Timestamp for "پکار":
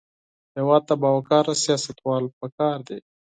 2.39-2.77